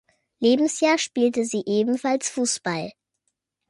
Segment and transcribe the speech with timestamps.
[0.41, 2.91] Lebensjahr spielte sie ebenfalls Fußball.